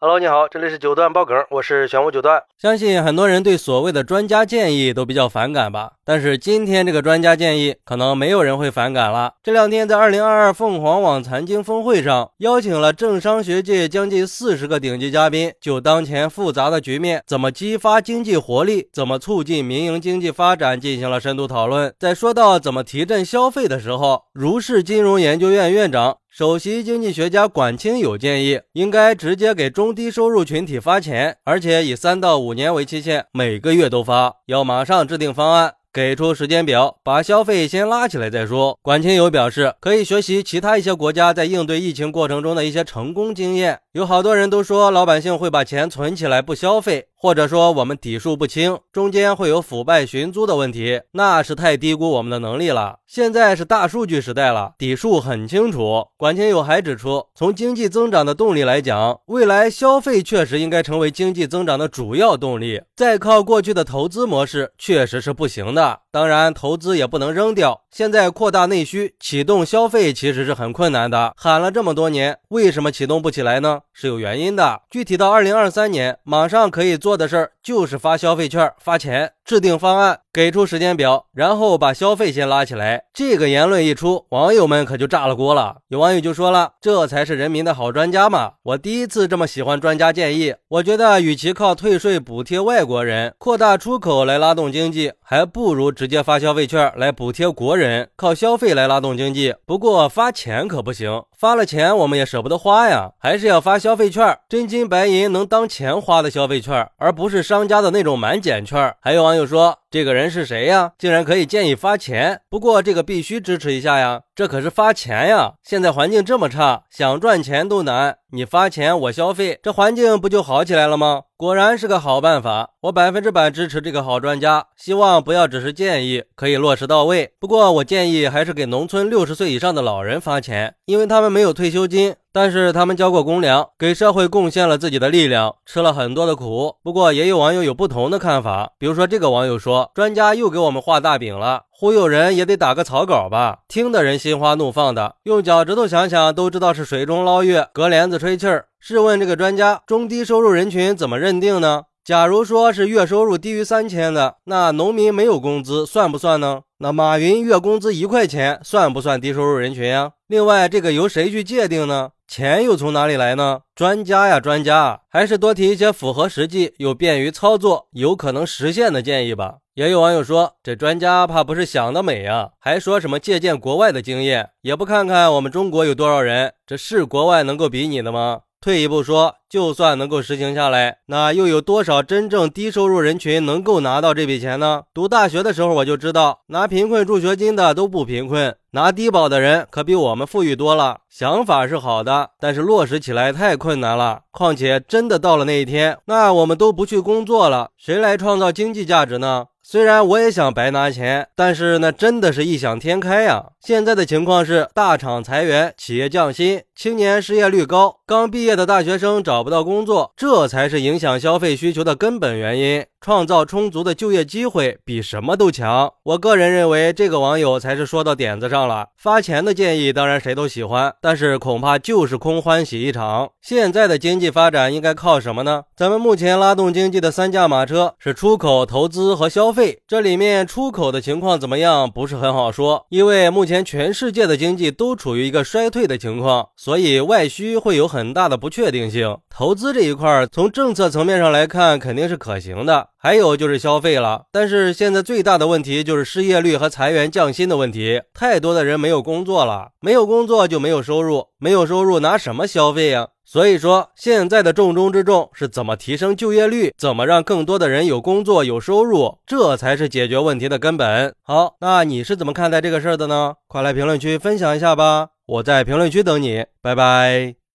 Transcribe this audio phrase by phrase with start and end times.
[0.00, 2.40] Hello，你好，这里是九段爆梗，我是玄武九段。
[2.56, 5.94] 相信很多人对所谓的专家建议都比较反感吧？
[6.04, 9.32] 但是今天这个专家建议，可能没有人会反感了。
[9.42, 21.92] 这两天在二零二二凤凰网财经峰会上，邀请了政商学界将近四十个顶级嘉宾，就当前复杂的局面，怎么激发经济活力，怎么促进民营经济发展，进行了深度讨论。
[21.98, 26.18] 在说到怎么提振消费的时候，如是金融研究院院长。
[26.30, 35.74] 首席经济学家管清友建议，应该直接给中低收入群体发钱，而且以三到五年为期限，每个月都发，要马上制定方案。
[35.90, 38.78] 给出时间表，把消费先拉起来再说。
[38.82, 43.80] 管清友表示，可以学习其他一些国家在应对疫情过程中的一些成功经验。
[43.92, 53.00] 有好多人都说老百姓会把钱存起来不消费，或者说我们底数不清，中间会有腐败寻租的问题，那是太低估我们的能力了。
[53.08, 56.06] 现在是大数据时代了，底数很清楚。
[56.16, 66.00] 管清友还指出，从经济增长的动力来讲，未来消费确实应该成为经济增长的主要动力，再靠过去的投资模式确实是不行的。
[66.12, 67.82] 当然，投资也不能扔掉。
[67.90, 71.32] 现在扩大内需、启动消费其实是很困难的。
[71.36, 73.80] 喊了这么多年，为什么启动不起来呢？
[73.92, 74.82] 是有原因的。
[74.90, 79.32] 具体到二零二三年，马上可以做的事儿就是发消费券、发钱。
[79.44, 83.04] 制定方案，给出时间表，然后把消费先拉起来。
[83.14, 85.78] 这个言论一出，网友们可就炸了锅了。
[85.88, 88.52] 有网友就说了：“这才是人民的好专家嘛！
[88.62, 90.54] 我第一次这么喜欢专家建议。
[90.68, 99.54] 我觉得，与其靠退税补贴外国人、扩大出口来拉动经济，还不如直接发消费券来补贴国人，靠消费来拉动经济。
[99.64, 108.94] 不过发钱可不行，发了钱我们也舍不得花呀，还是要发消费券，真金白银能当钱花的消费券，而不是商商家的那种满减券。
[109.00, 109.48] 还有网友。
[109.48, 110.92] 说这个人是谁呀？
[110.98, 112.42] 竟然可以建议发钱？
[112.50, 115.54] 不过这个必须支持一下呀，这可是发钱呀！
[115.62, 118.18] 现在环境这么差，想赚钱都难。
[118.30, 121.22] 你发钱，我消费，这环境不就好起来了吗？
[121.38, 124.66] 果然是个好办法，我百分之百支持这个好专家。
[124.76, 127.32] 希望不要只是建议，可以落实到位。
[127.40, 136.74] 不过我建议还是给农村六十岁以上的老人发钱，因为他们没有退休金，但是他们交过公粮，给社会贡献了自己的力量，吃了很多的苦。
[136.82, 148.66] 不过也有网友有不同的看法，比如说这个网友说，专家又给我们画大饼了，忽悠人也得打个草稿吧，听的人心花怒放的，用脚趾头想想都知道是水中捞月，隔帘子吹气儿。
[148.80, 151.82] 试问这个专家，中低收入人群怎么认定呢？
[152.04, 156.60] 假如说是月收入低于三千的，那农民没有工资算不算呢？
[156.78, 160.12] 那马云月工资一块钱算不算低收入人群呀？
[160.28, 162.10] 另外，这个由谁去界定呢？
[162.28, 163.62] 钱又从哪里来呢？
[163.74, 169.56] 专家呀，专家，还是多提一些符合实际、又便于操作、有可能实现的建议吧。
[169.72, 178.40] 也有网友说，这专家怕不是想得美呀，还说什么借鉴国外的经验，也不看看我们中国有多少人，这是国外能够比拟的吗？
[178.60, 184.82] 退一步说，就算能够实行下来，那又有多少真正低收入人群能够拿到这笔钱呢？
[184.92, 190.98] 读大学的时候我就知道，拿贫困助学金的都不贫困，拿低保的人可比我们富裕多了。
[191.08, 194.22] 想法是好的，但是落实起来太困难了。
[194.32, 199.46] 况且真的到了那一天，那我们都不去工作了，谁来创造经济价值呢？
[199.70, 203.48] 虽然我也想白拿钱，但是那真的是异想天开呀！
[203.60, 212.86] 现在的情况是，大厂裁员，企业降薪，青年失业率高，刚毕业的大学生找不到工作，这才是影响消费需求的根本原因。
[213.00, 215.92] 创造充足的就业机会比什么都强。
[216.02, 218.88] 我个人认为，这个网友才是说到点子上了。
[218.96, 223.30] 发钱的建议当然谁都喜欢，但是恐怕就是空欢喜一场。
[223.40, 225.64] 现在的经济发展应该靠什么呢？
[225.76, 229.57] 咱们目前拉动经济的三驾马车是出口、投资和消费。
[229.86, 231.90] 这里面出口的情况怎么样？
[231.90, 239.16] 不是很好说，因为目前全世界的经济都处于一个衰退的情况，所以外需会有很大的不确定性。
[239.28, 242.88] 投资这一块，从政策层面上来看，肯定是可行的。
[242.96, 253.08] 还有就是消费了，但是现在最大的问题就是失业率和裁员降薪的问题，太多的人没有工作了，没有工作就没有收入，没有收入拿什么消费呀？
[253.30, 261.14] 所以说，现在的重中之重是怎么提升就业率，怎么让更多的人有工作有收入，这才是解决问题的根本。
[261.20, 263.34] 好，那你是怎么看待这个事儿的呢？
[263.46, 267.38] 快来评论区分享一下吧，我在评论区等你，拜拜。